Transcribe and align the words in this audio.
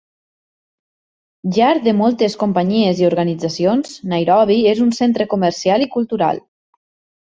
Llar 1.57 1.69
de 1.83 1.93
moltes 1.99 2.37
companyies 2.45 3.03
i 3.05 3.09
organitzacions, 3.11 3.95
Nairobi 4.17 4.61
és 4.75 4.85
un 4.89 4.99
centre 5.05 5.33
comercial 5.39 5.91
i 5.91 5.95
cultural. 5.99 6.47